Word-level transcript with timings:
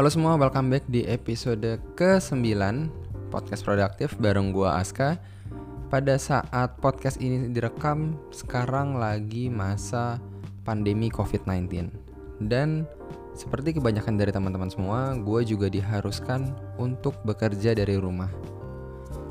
Halo 0.00 0.08
semua, 0.08 0.32
welcome 0.40 0.72
back 0.72 0.88
di 0.88 1.04
episode 1.04 1.76
ke-9 1.92 2.40
Podcast 3.28 3.60
Produktif 3.60 4.16
bareng 4.16 4.48
gua 4.48 4.80
Aska. 4.80 5.20
Pada 5.92 6.16
saat 6.16 6.80
podcast 6.80 7.20
ini 7.20 7.52
direkam, 7.52 8.16
sekarang 8.32 8.96
lagi 8.96 9.52
masa 9.52 10.16
pandemi 10.64 11.12
COVID-19. 11.12 11.92
Dan 12.48 12.88
seperti 13.36 13.76
kebanyakan 13.76 14.16
dari 14.16 14.32
teman-teman 14.32 14.72
semua, 14.72 15.12
gue 15.20 15.44
juga 15.44 15.68
diharuskan 15.68 16.48
untuk 16.80 17.20
bekerja 17.28 17.76
dari 17.76 18.00
rumah. 18.00 18.32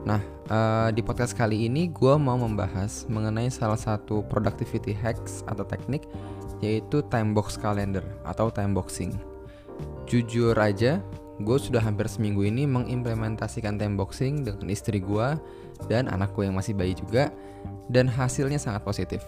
Nah, 0.06 0.22
uh, 0.54 0.94
di 0.94 1.02
podcast 1.02 1.34
kali 1.34 1.66
ini 1.66 1.90
gue 1.90 2.14
mau 2.14 2.38
membahas 2.38 3.10
mengenai 3.10 3.50
salah 3.50 3.82
satu 3.82 4.22
productivity 4.30 4.94
hacks 4.94 5.42
atau 5.50 5.66
teknik 5.66 6.06
yaitu 6.62 7.02
time 7.10 7.34
box 7.34 7.58
calendar 7.58 8.06
atau 8.22 8.54
time 8.54 8.78
boxing. 8.78 9.18
Jujur 10.10 10.58
aja, 10.58 11.04
gue 11.38 11.58
sudah 11.62 11.80
hampir 11.80 12.10
seminggu 12.10 12.42
ini 12.42 12.66
mengimplementasikan 12.66 13.78
time 13.78 13.94
boxing 13.94 14.42
dengan 14.42 14.68
istri 14.74 14.98
gue 14.98 15.38
dan 15.86 16.10
anakku 16.10 16.42
yang 16.42 16.58
masih 16.58 16.74
bayi 16.74 16.98
juga, 16.98 17.30
dan 17.88 18.10
hasilnya 18.10 18.58
sangat 18.58 18.82
positif. 18.82 19.22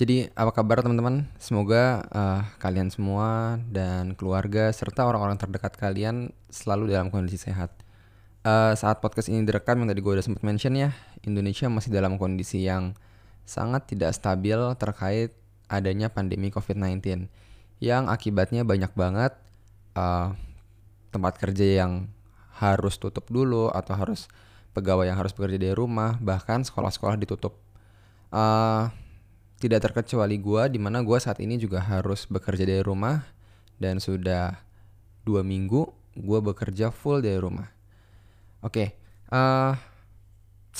Jadi 0.00 0.32
apa 0.32 0.48
kabar 0.56 0.80
teman-teman? 0.80 1.28
Semoga 1.36 2.00
uh, 2.08 2.40
kalian 2.56 2.88
semua 2.88 3.60
dan 3.68 4.16
keluarga 4.16 4.72
serta 4.72 5.04
orang-orang 5.04 5.36
terdekat 5.36 5.76
kalian 5.76 6.32
selalu 6.48 6.96
dalam 6.96 7.12
kondisi 7.12 7.36
sehat. 7.36 7.68
Uh, 8.40 8.72
saat 8.72 9.04
podcast 9.04 9.28
ini 9.28 9.44
direkam 9.44 9.84
yang 9.84 9.92
tadi 9.92 10.00
gue 10.00 10.16
udah 10.16 10.24
sempat 10.24 10.40
mention 10.40 10.72
ya, 10.72 10.96
Indonesia 11.28 11.68
masih 11.68 11.92
dalam 11.92 12.16
kondisi 12.16 12.64
yang 12.64 12.96
sangat 13.44 13.90
tidak 13.90 14.14
stabil 14.14 14.58
terkait 14.78 15.34
adanya 15.70 16.10
pandemi 16.10 16.50
COVID-19 16.50 17.30
yang 17.80 18.10
akibatnya 18.12 18.66
banyak 18.66 18.92
banget 18.92 19.32
uh, 19.96 20.36
tempat 21.10 21.40
kerja 21.40 21.82
yang 21.84 22.12
harus 22.60 23.00
tutup 23.00 23.26
dulu 23.32 23.72
atau 23.72 23.96
harus 23.96 24.28
pegawai 24.76 25.08
yang 25.08 25.18
harus 25.18 25.32
bekerja 25.32 25.58
dari 25.58 25.74
rumah 25.74 26.20
bahkan 26.20 26.62
sekolah-sekolah 26.62 27.16
ditutup. 27.18 27.56
Uh, 28.30 28.92
tidak 29.58 29.90
terkecuali 29.90 30.38
gue 30.38 30.62
di 30.70 30.78
mana 30.78 31.02
gue 31.02 31.18
saat 31.18 31.42
ini 31.42 31.58
juga 31.58 31.82
harus 31.82 32.24
bekerja 32.30 32.64
dari 32.64 32.80
rumah 32.80 33.26
dan 33.80 33.98
sudah 33.98 34.60
dua 35.26 35.44
minggu 35.44 35.88
gue 36.16 36.38
bekerja 36.40 36.92
full 36.92 37.24
dari 37.24 37.40
rumah. 37.40 37.68
Oke 38.60 38.72
okay, 38.72 38.88
uh, 39.32 39.74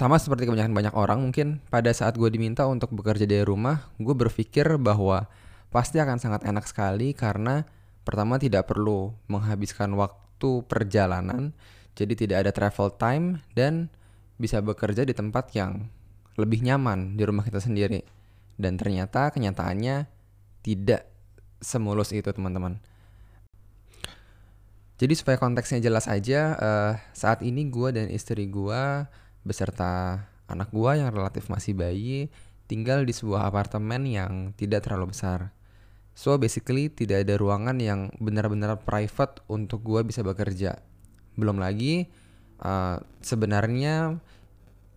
sama 0.00 0.16
seperti 0.16 0.48
kebanyakan 0.48 0.72
banyak 0.72 0.94
orang 0.96 1.20
mungkin 1.20 1.60
pada 1.68 1.92
saat 1.92 2.16
gue 2.16 2.32
diminta 2.32 2.64
untuk 2.64 2.88
bekerja 2.96 3.28
dari 3.28 3.44
rumah, 3.44 3.92
gue 4.00 4.16
berpikir 4.16 4.80
bahwa 4.80 5.28
pasti 5.68 6.00
akan 6.00 6.16
sangat 6.16 6.48
enak 6.48 6.64
sekali 6.64 7.12
karena 7.12 7.68
pertama 8.00 8.40
tidak 8.40 8.64
perlu 8.64 9.12
menghabiskan 9.28 9.92
waktu 10.00 10.64
perjalanan, 10.64 11.52
jadi 11.92 12.16
tidak 12.16 12.36
ada 12.48 12.50
travel 12.56 12.88
time 12.96 13.44
dan 13.52 13.92
bisa 14.40 14.64
bekerja 14.64 15.04
di 15.04 15.12
tempat 15.12 15.52
yang 15.52 15.92
lebih 16.40 16.64
nyaman 16.64 17.20
di 17.20 17.22
rumah 17.28 17.44
kita 17.44 17.60
sendiri. 17.60 18.00
Dan 18.56 18.80
ternyata 18.80 19.28
kenyataannya 19.28 20.08
tidak 20.64 21.12
semulus 21.60 22.16
itu 22.16 22.32
teman-teman. 22.32 22.80
Jadi 24.96 25.12
supaya 25.12 25.36
konteksnya 25.36 25.84
jelas 25.84 26.08
aja, 26.08 26.56
uh, 26.56 26.92
saat 27.12 27.44
ini 27.44 27.68
gue 27.68 27.92
dan 27.92 28.08
istri 28.08 28.48
gue 28.48 29.04
beserta 29.42 30.24
anak 30.50 30.74
gua 30.74 30.98
yang 30.98 31.14
relatif 31.14 31.46
masih 31.48 31.72
bayi 31.78 32.28
tinggal 32.70 33.02
di 33.02 33.10
sebuah 33.10 33.50
apartemen 33.50 34.06
yang 34.06 34.54
tidak 34.54 34.86
terlalu 34.86 35.10
besar. 35.10 35.50
So 36.14 36.36
basically 36.36 36.90
tidak 36.90 37.26
ada 37.26 37.34
ruangan 37.38 37.78
yang 37.82 38.14
benar-benar 38.22 38.78
private 38.82 39.42
untuk 39.50 39.82
gua 39.82 40.06
bisa 40.06 40.22
bekerja. 40.22 40.78
Belum 41.34 41.58
lagi 41.58 42.06
uh, 42.62 43.02
sebenarnya 43.24 44.20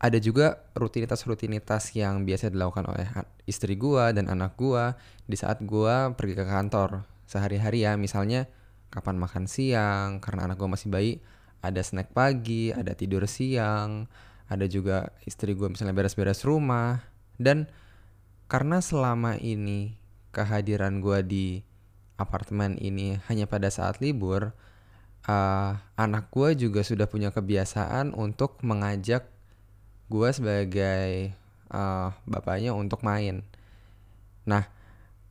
ada 0.03 0.19
juga 0.19 0.59
rutinitas-rutinitas 0.75 1.95
yang 1.95 2.27
biasa 2.27 2.51
dilakukan 2.51 2.85
oleh 2.91 3.07
istri 3.47 3.79
gua 3.79 4.11
dan 4.11 4.27
anak 4.27 4.59
gua 4.59 4.99
di 5.23 5.39
saat 5.39 5.63
gua 5.63 6.11
pergi 6.11 6.35
ke 6.35 6.43
kantor 6.43 7.07
sehari-hari 7.23 7.87
ya. 7.87 7.95
Misalnya 7.95 8.51
kapan 8.91 9.15
makan 9.15 9.47
siang 9.47 10.19
karena 10.19 10.51
anak 10.51 10.59
gua 10.59 10.75
masih 10.75 10.91
bayi, 10.91 11.23
ada 11.63 11.79
snack 11.79 12.11
pagi, 12.11 12.75
ada 12.75 12.91
tidur 12.93 13.23
siang, 13.25 14.11
ada 14.53 14.69
juga 14.69 15.09
istri 15.25 15.57
gue 15.57 15.65
misalnya 15.65 15.97
beres-beres 15.97 16.45
rumah. 16.45 17.01
Dan 17.41 17.65
karena 18.45 18.77
selama 18.85 19.41
ini 19.41 19.97
kehadiran 20.29 21.01
gue 21.01 21.19
di 21.25 21.47
apartemen 22.21 22.77
ini 22.77 23.17
hanya 23.25 23.49
pada 23.49 23.73
saat 23.73 23.97
libur 23.97 24.53
uh, 25.25 25.71
anak 25.97 26.29
gue 26.29 26.67
juga 26.67 26.85
sudah 26.85 27.09
punya 27.09 27.33
kebiasaan 27.33 28.13
untuk 28.13 28.61
mengajak 28.61 29.27
gue 30.11 30.29
sebagai 30.29 31.33
uh, 31.73 32.13
bapaknya 32.29 32.77
untuk 32.77 33.01
main. 33.01 33.41
Nah 34.45 34.69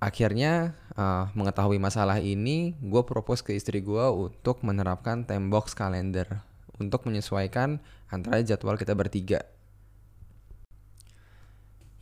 akhirnya 0.02 0.74
uh, 0.98 1.30
mengetahui 1.38 1.78
masalah 1.78 2.18
ini 2.18 2.74
gue 2.82 3.02
propose 3.06 3.46
ke 3.46 3.54
istri 3.54 3.78
gue 3.78 4.06
untuk 4.10 4.66
menerapkan 4.66 5.22
time 5.22 5.46
box 5.46 5.78
calendar 5.78 6.42
untuk 6.82 7.06
menyesuaikan 7.06 7.78
antara 8.10 8.42
jadwal 8.42 8.74
kita 8.74 8.98
bertiga. 8.98 9.46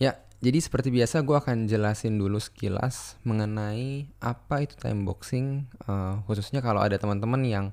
Ya, 0.00 0.16
jadi 0.40 0.56
seperti 0.56 0.88
biasa 0.88 1.20
gue 1.20 1.36
akan 1.36 1.68
jelasin 1.68 2.16
dulu 2.16 2.40
sekilas 2.40 3.20
mengenai 3.28 4.08
apa 4.24 4.64
itu 4.64 4.72
time 4.80 5.04
boxing, 5.04 5.68
uh, 5.84 6.24
khususnya 6.24 6.64
kalau 6.64 6.80
ada 6.80 6.96
teman-teman 6.96 7.44
yang 7.44 7.66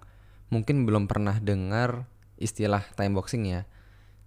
mungkin 0.52 0.84
belum 0.84 1.08
pernah 1.08 1.40
dengar 1.40 2.04
istilah 2.36 2.84
time 3.00 3.16
boxing 3.16 3.48
ya. 3.48 3.64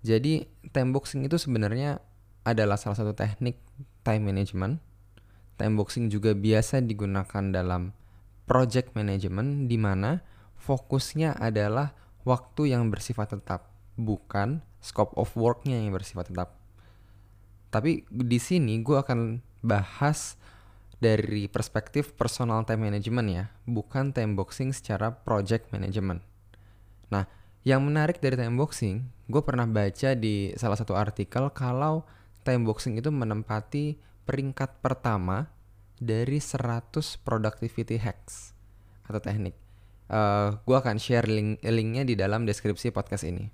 Jadi 0.00 0.48
time 0.72 0.97
boxing 0.97 1.28
itu 1.28 1.36
sebenarnya 1.36 2.00
adalah 2.48 2.80
salah 2.80 2.97
satu 2.97 3.12
teknik 3.12 3.60
time 4.00 4.32
management. 4.32 4.80
Time 5.60 5.76
boxing 5.76 6.08
juga 6.08 6.32
biasa 6.32 6.80
digunakan 6.80 7.44
dalam 7.52 7.92
project 8.48 8.97
management 8.97 9.68
di 9.68 9.76
mana 9.76 10.24
fokusnya 10.56 11.36
adalah 11.36 11.92
waktu 12.25 12.75
yang 12.75 12.88
bersifat 12.92 13.36
tetap, 13.36 13.70
bukan 13.97 14.64
scope 14.81 15.12
of 15.16 15.32
worknya 15.36 15.81
yang 15.81 15.92
bersifat 15.92 16.32
tetap. 16.32 16.56
Tapi 17.70 18.04
di 18.10 18.38
sini 18.42 18.82
gue 18.82 18.98
akan 18.98 19.38
bahas 19.62 20.41
dari 21.00 21.48
perspektif 21.48 22.12
personal 22.12 22.66
time 22.69 22.91
management 22.91 23.28
ya, 23.30 23.44
bukan 23.64 24.12
time 24.12 24.36
boxing 24.36 24.75
secara 24.75 25.14
project 25.14 25.72
management. 25.72 26.20
Nah, 27.09 27.25
yang 27.64 27.84
menarik 27.84 28.20
dari 28.20 28.36
time 28.36 28.56
boxing, 28.56 29.09
gue 29.28 29.42
pernah 29.44 29.64
baca 29.64 30.12
di 30.16 30.53
salah 30.56 30.76
satu 30.76 30.97
artikel 30.97 31.48
kalau 31.56 32.04
time 32.44 32.66
boxing 32.69 33.00
itu 33.00 33.09
menempati 33.09 33.97
peringkat 34.28 34.80
pertama 34.84 35.48
dari 36.00 36.41
100 36.41 36.97
productivity 37.20 38.00
hacks 38.00 38.56
atau 39.04 39.20
teknik 39.20 39.69
uh, 40.10 40.16
eh, 40.19 40.48
gue 40.66 40.76
akan 40.76 40.97
share 40.98 41.31
link 41.31 41.62
linknya 41.62 42.03
di 42.03 42.19
dalam 42.19 42.44
deskripsi 42.44 42.91
podcast 42.91 43.25
ini. 43.25 43.47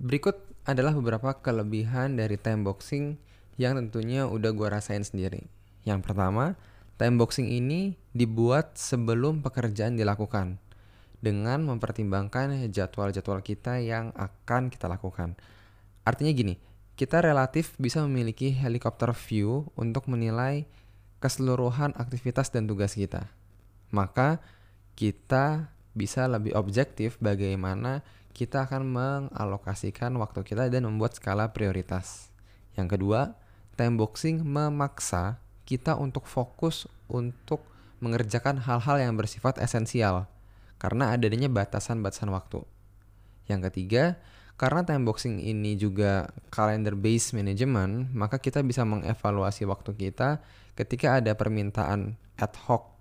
Berikut 0.00 0.38
adalah 0.64 0.96
beberapa 0.96 1.36
kelebihan 1.44 2.16
dari 2.16 2.40
time 2.40 2.64
boxing 2.64 3.20
yang 3.60 3.76
tentunya 3.76 4.24
udah 4.24 4.50
gue 4.56 4.68
rasain 4.70 5.04
sendiri. 5.04 5.44
Yang 5.84 6.08
pertama, 6.08 6.56
time 6.96 7.20
boxing 7.20 7.52
ini 7.52 8.00
dibuat 8.16 8.80
sebelum 8.80 9.44
pekerjaan 9.44 10.00
dilakukan 10.00 10.56
dengan 11.20 11.68
mempertimbangkan 11.68 12.72
jadwal-jadwal 12.72 13.44
kita 13.44 13.80
yang 13.84 14.12
akan 14.16 14.72
kita 14.72 14.88
lakukan. 14.88 15.36
Artinya 16.04 16.32
gini, 16.32 16.56
kita 16.96 17.20
relatif 17.20 17.76
bisa 17.76 18.00
memiliki 18.04 18.52
helikopter 18.52 19.12
view 19.12 19.68
untuk 19.76 20.08
menilai 20.08 20.64
keseluruhan 21.20 21.96
aktivitas 21.96 22.52
dan 22.52 22.68
tugas 22.68 22.92
kita 22.96 23.28
maka 23.94 24.42
kita 24.98 25.70
bisa 25.94 26.26
lebih 26.26 26.58
objektif 26.58 27.14
bagaimana 27.22 28.02
kita 28.34 28.66
akan 28.66 28.82
mengalokasikan 28.90 30.10
waktu 30.18 30.42
kita 30.42 30.66
dan 30.66 30.90
membuat 30.90 31.14
skala 31.14 31.54
prioritas. 31.54 32.34
Yang 32.74 32.98
kedua, 32.98 33.38
time 33.78 33.94
boxing 33.94 34.42
memaksa 34.42 35.38
kita 35.62 35.94
untuk 35.94 36.26
fokus 36.26 36.90
untuk 37.06 37.62
mengerjakan 38.02 38.58
hal-hal 38.58 38.98
yang 38.98 39.14
bersifat 39.14 39.62
esensial 39.62 40.26
karena 40.82 41.14
adanya 41.14 41.46
batasan-batasan 41.46 42.28
waktu. 42.34 42.66
Yang 43.46 43.70
ketiga, 43.70 44.18
karena 44.58 44.82
time 44.82 45.06
boxing 45.06 45.38
ini 45.38 45.78
juga 45.78 46.30
calendar 46.50 46.98
based 46.98 47.38
management, 47.38 48.10
maka 48.14 48.42
kita 48.42 48.66
bisa 48.66 48.82
mengevaluasi 48.82 49.62
waktu 49.66 49.94
kita 49.94 50.42
ketika 50.74 51.22
ada 51.22 51.38
permintaan 51.38 52.18
ad 52.34 52.54
hoc 52.66 52.93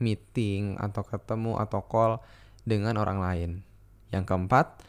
meeting 0.00 0.80
atau 0.80 1.04
ketemu 1.04 1.60
atau 1.60 1.84
call 1.84 2.18
dengan 2.64 2.98
orang 2.98 3.20
lain. 3.20 3.50
Yang 4.10 4.24
keempat, 4.26 4.80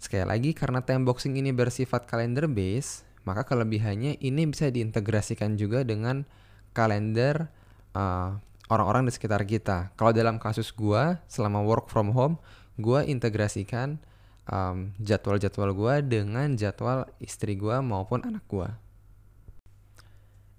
sekali 0.00 0.24
lagi 0.24 0.50
karena 0.56 0.80
time 0.80 1.04
boxing 1.04 1.36
ini 1.36 1.52
bersifat 1.52 2.08
calendar 2.08 2.48
base, 2.48 3.04
Maka 3.28 3.44
kelebihannya 3.44 4.16
ini 4.24 4.48
bisa 4.48 4.72
diintegrasikan 4.72 5.60
juga 5.60 5.84
dengan 5.84 6.24
kalender 6.72 7.52
uh, 7.92 8.40
orang-orang 8.72 9.04
di 9.04 9.12
sekitar 9.12 9.44
kita. 9.44 9.92
Kalau 10.00 10.16
dalam 10.16 10.40
kasus 10.40 10.72
gua 10.72 11.20
selama 11.28 11.60
work 11.60 11.92
from 11.92 12.16
home, 12.16 12.40
gua 12.80 13.04
integrasikan 13.04 14.00
um, 14.48 14.96
jadwal-jadwal 14.96 15.76
gua 15.76 16.00
dengan 16.00 16.56
jadwal 16.56 17.04
istri 17.20 17.52
gua 17.52 17.84
maupun 17.84 18.24
anak 18.24 18.48
gua. 18.48 18.80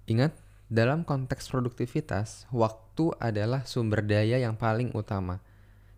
Ingat, 0.06 0.30
dalam 0.70 1.02
konteks 1.02 1.50
produktivitas, 1.50 2.46
waktu 2.54 3.10
adalah 3.18 3.66
sumber 3.66 4.06
daya 4.06 4.38
yang 4.38 4.54
paling 4.54 4.94
utama. 4.94 5.42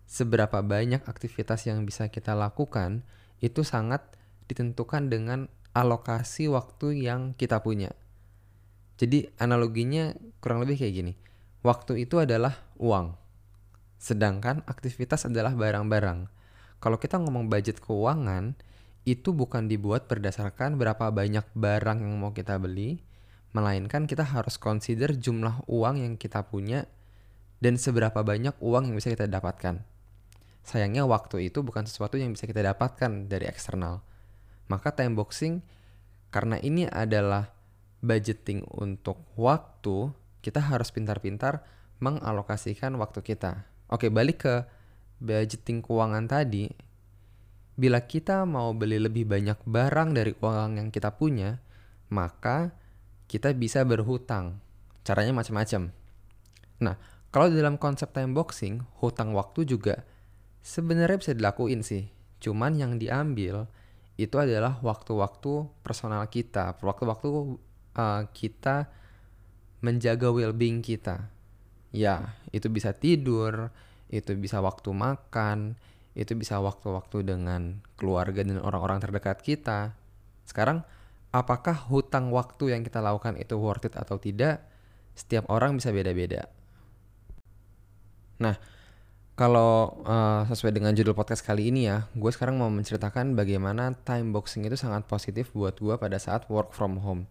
Seberapa 0.09 0.65
banyak 0.65 1.05
aktivitas 1.05 1.69
yang 1.69 1.85
bisa 1.85 2.09
kita 2.09 2.33
lakukan 2.33 3.05
itu 3.37 3.61
sangat 3.61 4.01
ditentukan 4.49 5.13
dengan 5.13 5.45
alokasi 5.77 6.49
waktu 6.49 7.05
yang 7.05 7.37
kita 7.37 7.61
punya. 7.61 7.93
Jadi 8.97 9.29
analoginya 9.37 10.17
kurang 10.41 10.65
lebih 10.65 10.81
kayak 10.81 10.93
gini. 10.97 11.13
Waktu 11.61 12.09
itu 12.09 12.17
adalah 12.17 12.57
uang. 12.81 13.13
Sedangkan 14.01 14.65
aktivitas 14.65 15.29
adalah 15.29 15.53
barang-barang. 15.53 16.33
Kalau 16.81 16.97
kita 16.97 17.21
ngomong 17.21 17.45
budget 17.45 17.77
keuangan, 17.77 18.57
itu 19.05 19.37
bukan 19.37 19.69
dibuat 19.69 20.09
berdasarkan 20.09 20.81
berapa 20.81 21.13
banyak 21.13 21.45
barang 21.53 22.01
yang 22.01 22.17
mau 22.17 22.33
kita 22.33 22.57
beli, 22.57 23.12
melainkan 23.53 24.09
kita 24.09 24.25
harus 24.25 24.57
consider 24.57 25.13
jumlah 25.13 25.65
uang 25.69 26.01
yang 26.01 26.13
kita 26.17 26.41
punya 26.49 26.89
dan 27.61 27.79
seberapa 27.79 28.25
banyak 28.25 28.57
uang 28.59 28.91
yang 28.91 28.95
bisa 28.97 29.13
kita 29.13 29.29
dapatkan. 29.29 29.85
Sayangnya 30.65 31.05
waktu 31.05 31.47
itu 31.47 31.61
bukan 31.61 31.85
sesuatu 31.85 32.17
yang 32.19 32.33
bisa 32.33 32.49
kita 32.49 32.65
dapatkan 32.65 33.29
dari 33.29 33.47
eksternal. 33.47 34.01
Maka 34.67 34.91
time 34.95 35.15
boxing 35.15 35.61
karena 36.33 36.57
ini 36.59 36.89
adalah 36.89 37.53
budgeting 38.03 38.65
untuk 38.73 39.21
waktu, 39.39 40.11
kita 40.43 40.59
harus 40.59 40.91
pintar-pintar 40.91 41.63
mengalokasikan 42.03 42.97
waktu 42.99 43.23
kita. 43.23 43.63
Oke, 43.87 44.11
balik 44.11 44.43
ke 44.43 44.55
budgeting 45.23 45.79
keuangan 45.79 46.27
tadi. 46.27 46.67
Bila 47.79 48.03
kita 48.03 48.43
mau 48.43 48.75
beli 48.75 48.99
lebih 48.99 49.29
banyak 49.29 49.61
barang 49.63 50.09
dari 50.11 50.35
uang 50.35 50.83
yang 50.83 50.89
kita 50.91 51.15
punya, 51.15 51.63
maka 52.11 52.75
kita 53.27 53.51
bisa 53.55 53.83
berhutang. 53.87 54.59
Caranya 55.03 55.35
macam-macam. 55.35 55.91
Nah, 56.83 56.95
kalau 57.33 57.49
dalam 57.49 57.81
konsep 57.81 58.13
time 58.13 58.37
boxing, 58.37 58.85
hutang 59.01 59.33
waktu 59.33 59.65
juga 59.65 60.05
sebenarnya 60.61 61.17
bisa 61.19 61.33
dilakuin 61.33 61.81
sih. 61.81 62.07
Cuman 62.39 62.77
yang 62.77 63.01
diambil 63.01 63.67
itu 64.15 64.37
adalah 64.37 64.77
waktu-waktu 64.85 65.67
personal 65.81 66.29
kita, 66.29 66.77
waktu-waktu 66.79 67.27
uh, 67.97 68.23
kita 68.29 68.87
menjaga 69.83 70.29
well-being 70.29 70.85
kita. 70.85 71.27
Ya, 71.89 72.37
itu 72.53 72.69
bisa 72.69 72.93
tidur, 72.93 73.73
itu 74.13 74.33
bisa 74.37 74.61
waktu 74.61 74.93
makan, 74.93 75.77
itu 76.13 76.37
bisa 76.37 76.61
waktu-waktu 76.61 77.25
dengan 77.25 77.81
keluarga 77.97 78.45
dan 78.45 78.61
orang-orang 78.61 79.01
terdekat 79.01 79.41
kita. 79.41 79.97
Sekarang 80.45 80.85
apakah 81.33 81.73
hutang 81.89 82.29
waktu 82.29 82.77
yang 82.77 82.85
kita 82.85 83.01
lakukan 83.01 83.35
itu 83.41 83.57
worth 83.57 83.89
it 83.89 83.97
atau 83.97 84.21
tidak, 84.21 84.61
setiap 85.17 85.49
orang 85.49 85.81
bisa 85.81 85.89
beda-beda. 85.89 86.45
Nah, 88.37 88.55
kalau 89.33 89.97
uh, 90.05 90.45
sesuai 90.45 90.77
dengan 90.77 90.93
judul 90.93 91.17
podcast 91.17 91.41
kali 91.41 91.73
ini 91.73 91.89
ya, 91.89 92.05
gue 92.13 92.29
sekarang 92.29 92.61
mau 92.61 92.69
menceritakan 92.69 93.33
bagaimana 93.33 93.97
time 94.05 94.29
boxing 94.29 94.69
itu 94.69 94.77
sangat 94.77 95.09
positif 95.09 95.49
buat 95.57 95.73
gue 95.81 95.97
pada 95.97 96.21
saat 96.21 96.45
work 96.53 96.69
from 96.69 97.01
home. 97.01 97.25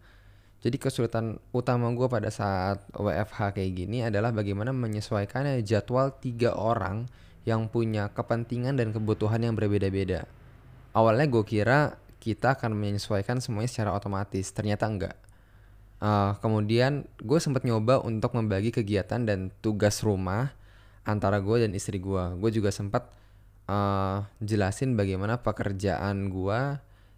Jadi 0.59 0.79
kesulitan 0.79 1.39
utama 1.55 1.91
gue 1.95 2.07
pada 2.07 2.27
saat 2.27 2.83
WFH 2.95 3.55
kayak 3.55 3.71
gini 3.71 4.03
adalah 4.03 4.35
bagaimana 4.35 4.75
menyesuaikan 4.75 5.47
jadwal 5.63 6.11
tiga 6.19 6.55
orang 6.55 7.07
yang 7.43 7.67
punya 7.67 8.11
kepentingan 8.11 8.79
dan 8.79 8.95
kebutuhan 8.95 9.43
yang 9.43 9.55
berbeda-beda. 9.55 10.27
Awalnya 10.95 11.27
gue 11.27 11.43
kira 11.43 11.99
kita 12.23 12.55
akan 12.55 12.71
menyesuaikan 12.71 13.43
semuanya 13.43 13.67
secara 13.67 13.91
otomatis. 13.91 14.47
Ternyata 14.55 14.87
enggak. 14.87 15.19
Uh, 15.99 16.39
kemudian 16.39 17.03
gue 17.19 17.39
sempat 17.43 17.67
nyoba 17.67 17.99
untuk 17.99 18.31
membagi 18.39 18.71
kegiatan 18.71 19.27
dan 19.27 19.51
tugas 19.59 19.99
rumah 19.99 20.55
antara 21.03 21.43
gue 21.43 21.67
dan 21.67 21.75
istri 21.75 21.99
gue. 21.99 22.23
Gue 22.39 22.51
juga 22.55 22.71
sempat 22.71 23.11
uh, 23.67 24.23
jelasin 24.39 24.95
bagaimana 24.95 25.43
pekerjaan 25.43 26.31
gue 26.31 26.59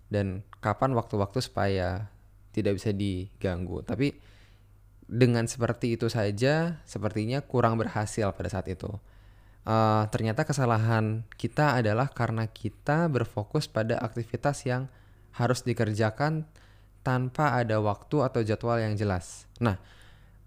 dan 0.09 0.41
kapan 0.57 0.97
waktu-waktu 0.97 1.37
supaya 1.37 2.09
tidak 2.49 2.81
bisa 2.81 2.89
diganggu. 2.89 3.85
Tapi 3.85 4.17
dengan 5.05 5.45
seperti 5.45 6.01
itu 6.01 6.09
saja, 6.09 6.81
sepertinya 6.89 7.45
kurang 7.45 7.77
berhasil 7.77 8.33
pada 8.33 8.49
saat 8.49 8.65
itu 8.73 8.89
uh, 9.65 10.07
ternyata 10.13 10.45
kesalahan 10.47 11.25
kita 11.35 11.75
adalah 11.81 12.07
karena 12.13 12.47
kita 12.47 13.09
berfokus 13.11 13.67
pada 13.67 13.99
aktivitas 13.99 14.63
yang 14.63 14.87
harus 15.35 15.65
dikerjakan 15.67 16.47
tanpa 17.05 17.53
ada 17.59 17.77
waktu 17.83 18.23
atau 18.23 18.41
jadwal 18.41 18.81
yang 18.81 18.97
jelas. 18.97 19.45
Nah, 19.61 19.77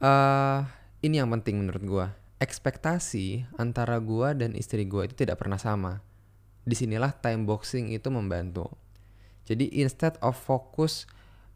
uh, 0.02 0.66
ini 1.04 1.22
yang 1.22 1.30
penting 1.30 1.62
menurut 1.62 1.84
gue. 1.84 2.06
Ekspektasi 2.42 3.46
antara 3.58 3.98
gue 4.02 4.34
dan 4.34 4.54
istri 4.58 4.86
gue 4.86 5.06
itu 5.06 5.14
tidak 5.26 5.42
pernah 5.42 5.58
sama. 5.58 6.02
Di 6.66 6.74
sinilah 6.74 7.14
time 7.18 7.46
boxing 7.46 7.94
itu 7.94 8.10
membantu. 8.10 8.70
Jadi 9.46 9.70
instead 9.80 10.18
of 10.20 10.36
fokus 10.36 11.08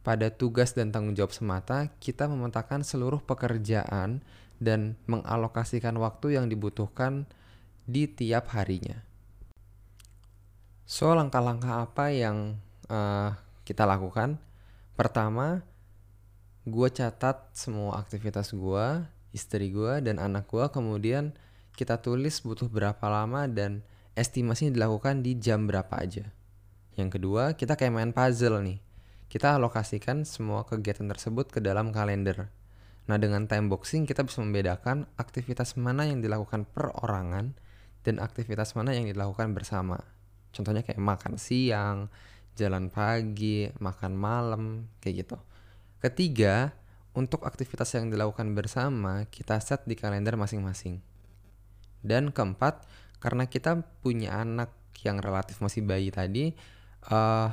pada 0.03 0.31
tugas 0.31 0.75
dan 0.75 0.91
tanggung 0.91 1.14
jawab 1.14 1.35
semata, 1.35 1.91
kita 2.03 2.26
memetakan 2.26 2.82
seluruh 2.82 3.23
pekerjaan 3.23 4.23
dan 4.62 4.94
mengalokasikan 5.11 5.94
waktu 5.99 6.38
yang 6.38 6.47
dibutuhkan 6.47 7.26
di 7.87 8.06
tiap 8.06 8.52
harinya. 8.55 9.02
So, 10.87 11.14
langkah-langkah 11.17 11.88
apa 11.88 12.12
yang 12.12 12.61
uh, 12.93 13.32
kita 13.64 13.88
lakukan? 13.88 14.37
Pertama, 14.93 15.64
gue 16.69 16.88
catat 16.93 17.49
semua 17.56 17.96
aktivitas 17.99 18.52
gue, 18.52 18.87
istri 19.32 19.73
gue, 19.73 20.05
dan 20.05 20.20
anak 20.20 20.46
gue. 20.52 20.62
Kemudian 20.69 21.32
kita 21.73 21.99
tulis 21.99 22.44
butuh 22.44 22.69
berapa 22.69 23.02
lama 23.08 23.49
dan 23.49 23.81
estimasinya 24.12 24.76
dilakukan 24.76 25.25
di 25.25 25.40
jam 25.40 25.64
berapa 25.64 25.96
aja. 25.96 26.28
Yang 26.95 27.18
kedua, 27.18 27.57
kita 27.57 27.75
kayak 27.75 27.95
main 27.97 28.12
puzzle 28.12 28.61
nih. 28.61 28.78
Kita 29.33 29.57
alokasikan 29.57 30.28
semua 30.28 30.68
kegiatan 30.68 31.09
tersebut 31.09 31.49
ke 31.49 31.64
dalam 31.64 31.88
kalender. 31.88 32.52
Nah, 33.09 33.16
dengan 33.16 33.49
time 33.49 33.73
boxing 33.73 34.04
kita 34.04 34.23
bisa 34.23 34.45
membedakan 34.45 35.09
aktivitas 35.16 35.75
mana 35.80 36.04
yang 36.04 36.21
dilakukan 36.21 36.68
perorangan 36.68 37.57
dan 38.02 38.18
aktivitas 38.18 38.75
mana 38.75 38.94
yang 38.94 39.06
dilakukan 39.06 39.54
bersama. 39.54 39.99
Contohnya 40.52 40.85
kayak 40.85 41.00
makan 41.00 41.40
siang, 41.40 42.12
jalan 42.59 42.92
pagi, 42.92 43.71
makan 43.80 44.12
malam, 44.12 44.92
kayak 45.00 45.25
gitu. 45.26 45.37
Ketiga, 46.02 46.75
untuk 47.16 47.44
aktivitas 47.47 47.92
yang 47.97 48.12
dilakukan 48.12 48.52
bersama, 48.52 49.25
kita 49.28 49.56
set 49.62 49.85
di 49.88 49.97
kalender 49.97 50.37
masing-masing. 50.37 51.00
Dan 52.02 52.35
keempat, 52.35 52.85
karena 53.23 53.47
kita 53.47 53.80
punya 54.02 54.42
anak 54.42 54.75
yang 55.06 55.23
relatif 55.23 55.62
masih 55.62 55.87
bayi 55.87 56.11
tadi, 56.11 56.52
uh, 57.09 57.49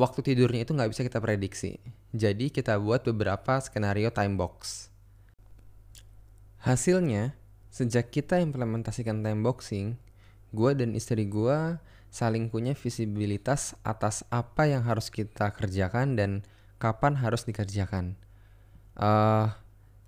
waktu 0.00 0.20
tidurnya 0.24 0.64
itu 0.64 0.72
nggak 0.72 0.90
bisa 0.92 1.02
kita 1.04 1.20
prediksi. 1.20 1.76
Jadi 2.16 2.48
kita 2.48 2.80
buat 2.80 3.04
beberapa 3.04 3.60
skenario 3.60 4.08
time 4.08 4.40
box. 4.40 4.88
Hasilnya, 6.64 7.36
Sejak 7.76 8.08
kita 8.08 8.40
implementasikan 8.40 9.20
time 9.20 9.44
boxing, 9.44 10.00
gue 10.56 10.70
dan 10.72 10.96
istri 10.96 11.28
gue 11.28 11.76
saling 12.08 12.48
punya 12.48 12.72
visibilitas 12.72 13.76
atas 13.84 14.24
apa 14.32 14.64
yang 14.64 14.80
harus 14.80 15.12
kita 15.12 15.52
kerjakan 15.52 16.16
dan 16.16 16.40
kapan 16.80 17.20
harus 17.20 17.44
dikerjakan. 17.44 18.16
Uh, 18.96 19.52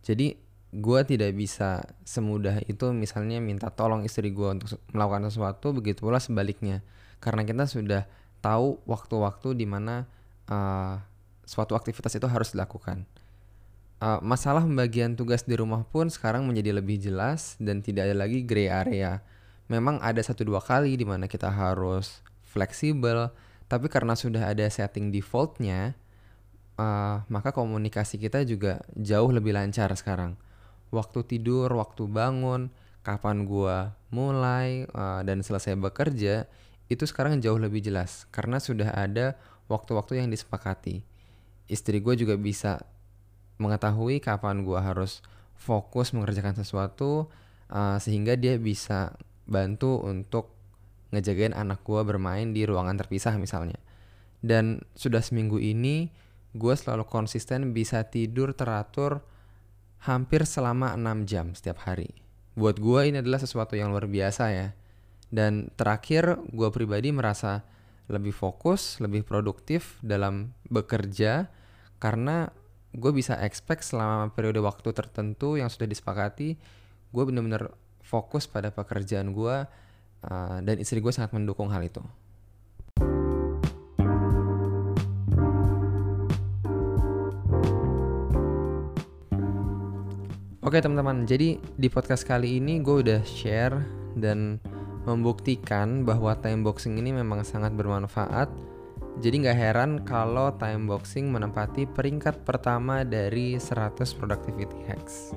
jadi 0.00 0.40
gue 0.72 1.00
tidak 1.04 1.36
bisa 1.36 1.84
semudah 2.08 2.64
itu 2.64 2.88
misalnya 2.96 3.36
minta 3.36 3.68
tolong 3.68 4.00
istri 4.00 4.32
gue 4.32 4.48
untuk 4.48 4.80
melakukan 4.96 5.28
sesuatu, 5.28 5.76
begitu 5.76 6.08
pula 6.08 6.24
sebaliknya. 6.24 6.80
Karena 7.20 7.44
kita 7.44 7.68
sudah 7.68 8.08
tahu 8.40 8.80
waktu-waktu 8.88 9.52
di 9.52 9.68
mana 9.68 10.08
uh, 10.48 10.96
suatu 11.44 11.76
aktivitas 11.76 12.16
itu 12.16 12.24
harus 12.32 12.56
dilakukan 12.56 13.04
uh, 14.02 14.20
masalah 14.22 14.64
pembagian 14.64 15.14
tugas 15.18 15.44
di 15.44 15.54
rumah 15.58 15.82
pun 15.86 16.10
sekarang 16.10 16.46
menjadi 16.46 16.74
lebih 16.78 16.98
jelas 16.98 17.58
dan 17.62 17.82
tidak 17.82 18.10
ada 18.10 18.16
lagi 18.16 18.42
gray 18.42 18.70
area. 18.70 19.22
Memang 19.68 20.00
ada 20.00 20.18
satu 20.24 20.48
dua 20.48 20.64
kali 20.64 20.96
di 20.96 21.04
mana 21.04 21.28
kita 21.28 21.52
harus 21.52 22.24
fleksibel, 22.40 23.28
tapi 23.68 23.86
karena 23.92 24.16
sudah 24.16 24.48
ada 24.48 24.64
setting 24.72 25.12
defaultnya, 25.12 25.92
uh, 26.80 27.20
maka 27.28 27.52
komunikasi 27.52 28.16
kita 28.16 28.42
juga 28.48 28.80
jauh 28.96 29.28
lebih 29.28 29.52
lancar 29.52 29.92
sekarang. 29.92 30.40
Waktu 30.88 31.20
tidur, 31.28 31.68
waktu 31.76 32.08
bangun, 32.08 32.72
kapan 33.04 33.44
gua 33.44 33.92
mulai 34.08 34.88
uh, 34.96 35.20
dan 35.20 35.44
selesai 35.44 35.76
bekerja, 35.76 36.48
itu 36.88 37.04
sekarang 37.04 37.44
jauh 37.44 37.60
lebih 37.60 37.84
jelas 37.84 38.24
karena 38.32 38.56
sudah 38.56 38.96
ada 38.96 39.36
waktu-waktu 39.68 40.24
yang 40.24 40.32
disepakati. 40.32 41.04
istri 41.68 42.00
gue 42.00 42.16
juga 42.16 42.32
bisa 42.40 42.80
mengetahui 43.58 44.22
kapan 44.22 44.62
gue 44.62 44.78
harus 44.78 45.20
fokus 45.58 46.14
mengerjakan 46.14 46.54
sesuatu 46.54 47.26
uh, 47.68 47.98
sehingga 47.98 48.38
dia 48.38 48.56
bisa 48.56 49.14
bantu 49.44 49.98
untuk 50.06 50.54
ngejagain 51.10 51.56
anak 51.56 51.82
gue 51.82 52.00
bermain 52.04 52.52
di 52.52 52.64
ruangan 52.68 52.96
terpisah 52.96 53.34
misalnya. 53.36 53.80
Dan 54.38 54.86
sudah 54.94 55.18
seminggu 55.18 55.58
ini 55.58 56.14
gue 56.54 56.74
selalu 56.74 57.04
konsisten 57.10 57.74
bisa 57.74 58.06
tidur 58.06 58.54
teratur 58.54 59.24
hampir 60.06 60.46
selama 60.46 60.94
6 60.94 61.26
jam 61.26 61.46
setiap 61.52 61.82
hari. 61.84 62.14
Buat 62.54 62.78
gue 62.78 63.00
ini 63.10 63.18
adalah 63.18 63.42
sesuatu 63.42 63.74
yang 63.74 63.90
luar 63.90 64.06
biasa 64.06 64.44
ya. 64.54 64.68
Dan 65.28 65.74
terakhir 65.74 66.38
gue 66.54 66.68
pribadi 66.72 67.12
merasa 67.12 67.66
lebih 68.08 68.32
fokus, 68.32 69.02
lebih 69.04 69.26
produktif 69.26 70.00
dalam 70.00 70.56
bekerja 70.72 71.52
karena 72.00 72.48
gue 72.96 73.12
bisa 73.12 73.36
expect 73.44 73.84
selama 73.84 74.32
periode 74.32 74.64
waktu 74.64 74.96
tertentu 74.96 75.60
yang 75.60 75.68
sudah 75.68 75.84
disepakati 75.84 76.56
gue 77.08 77.22
bener-bener 77.24 77.72
fokus 78.00 78.48
pada 78.48 78.72
pekerjaan 78.72 79.36
gue 79.36 79.56
uh, 80.24 80.58
dan 80.64 80.76
istri 80.80 81.00
gue 81.04 81.12
sangat 81.12 81.36
mendukung 81.36 81.68
hal 81.68 81.84
itu. 81.84 82.00
Oke 90.68 90.84
teman-teman, 90.84 91.24
jadi 91.24 91.56
di 91.80 91.88
podcast 91.88 92.28
kali 92.28 92.60
ini 92.60 92.84
gue 92.84 93.00
udah 93.00 93.24
share 93.24 93.80
dan 94.20 94.60
membuktikan 95.08 96.04
bahwa 96.04 96.36
time 96.36 96.60
boxing 96.60 97.00
ini 97.00 97.16
memang 97.16 97.40
sangat 97.40 97.72
bermanfaat. 97.72 98.52
Jadi 99.18 99.34
nggak 99.42 99.58
heran 99.58 99.90
kalau 100.06 100.54
time 100.54 100.86
boxing 100.86 101.34
menempati 101.34 101.90
peringkat 101.90 102.46
pertama 102.46 103.02
dari 103.02 103.58
100 103.58 103.98
productivity 104.14 104.78
hacks. 104.86 105.34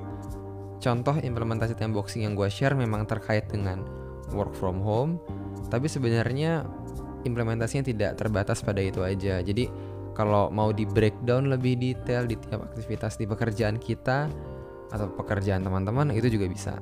Contoh 0.78 1.18
implementasi 1.18 1.74
time 1.74 1.94
boxing 1.94 2.22
yang 2.26 2.38
gue 2.38 2.46
share 2.46 2.78
memang 2.78 3.06
terkait 3.06 3.50
dengan 3.50 3.82
work 4.30 4.54
from 4.54 4.78
home, 4.78 5.18
tapi 5.66 5.90
sebenarnya 5.90 6.62
implementasinya 7.26 7.86
tidak 7.86 8.18
terbatas 8.18 8.62
pada 8.62 8.78
itu 8.78 9.02
aja. 9.02 9.42
Jadi 9.42 9.66
kalau 10.14 10.50
mau 10.52 10.70
di 10.70 10.86
breakdown 10.86 11.50
lebih 11.50 11.78
detail 11.78 12.26
di 12.26 12.38
tiap 12.38 12.62
aktivitas 12.70 13.18
di 13.18 13.26
pekerjaan 13.26 13.82
kita, 13.82 14.30
atau 14.92 15.08
pekerjaan 15.08 15.64
teman-teman 15.64 16.12
itu 16.12 16.28
juga 16.28 16.46
bisa. 16.46 16.76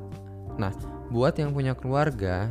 Nah, 0.58 0.74
buat 1.14 1.38
yang 1.38 1.54
punya 1.54 1.78
keluarga, 1.78 2.50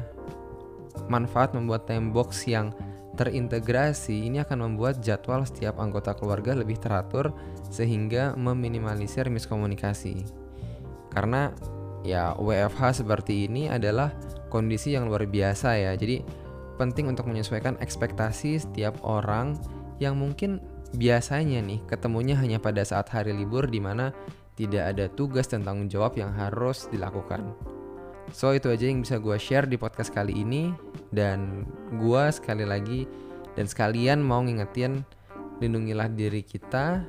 manfaat 1.12 1.52
membuat 1.52 1.86
time 1.86 2.16
box 2.16 2.48
yang 2.48 2.72
terintegrasi 3.20 4.32
ini 4.32 4.40
akan 4.40 4.72
membuat 4.72 5.04
jadwal 5.04 5.44
setiap 5.44 5.76
anggota 5.84 6.16
keluarga 6.16 6.56
lebih 6.56 6.80
teratur 6.80 7.36
sehingga 7.68 8.32
meminimalisir 8.40 9.28
miskomunikasi. 9.28 10.24
Karena 11.12 11.52
ya 12.08 12.32
WFH 12.40 13.04
seperti 13.04 13.52
ini 13.52 13.68
adalah 13.68 14.16
kondisi 14.48 14.96
yang 14.96 15.12
luar 15.12 15.28
biasa 15.28 15.76
ya. 15.76 15.92
Jadi 16.00 16.24
penting 16.80 17.12
untuk 17.12 17.28
menyesuaikan 17.28 17.76
ekspektasi 17.84 18.64
setiap 18.64 18.96
orang 19.04 19.60
yang 20.00 20.16
mungkin 20.16 20.64
biasanya 20.96 21.60
nih 21.60 21.84
ketemunya 21.92 22.40
hanya 22.40 22.58
pada 22.58 22.88
saat 22.88 23.12
hari 23.12 23.36
libur 23.36 23.68
di 23.68 23.84
mana 23.84 24.16
tidak 24.56 24.96
ada 24.96 25.06
tugas 25.12 25.52
dan 25.52 25.68
tanggung 25.68 25.92
jawab 25.92 26.16
yang 26.16 26.32
harus 26.32 26.88
dilakukan. 26.88 27.52
So 28.32 28.54
itu 28.54 28.70
aja 28.70 28.86
yang 28.86 29.02
bisa 29.02 29.18
gue 29.18 29.36
share 29.36 29.66
di 29.66 29.76
podcast 29.76 30.14
kali 30.14 30.34
ini 30.34 30.74
dan 31.10 31.66
gue 31.98 32.24
sekali 32.30 32.64
lagi 32.64 33.10
dan 33.58 33.66
sekalian 33.66 34.22
mau 34.22 34.46
ngingetin 34.46 35.04
lindungilah 35.60 36.08
diri 36.14 36.40
kita, 36.46 37.04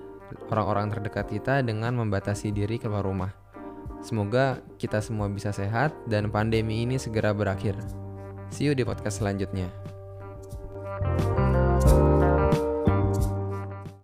orang-orang 0.50 0.91
terdekat 0.91 1.31
kita 1.31 1.62
dengan 1.62 1.95
membatasi 1.95 2.50
diri 2.50 2.81
keluar 2.81 3.07
rumah. 3.07 3.31
Semoga 4.00 4.65
kita 4.81 4.99
semua 5.05 5.29
bisa 5.29 5.53
sehat 5.53 5.93
dan 6.09 6.33
pandemi 6.33 6.89
ini 6.89 6.97
segera 6.97 7.37
berakhir. 7.37 7.77
See 8.50 8.67
you 8.67 8.75
di 8.75 8.83
podcast 8.83 9.23
selanjutnya. 9.23 9.89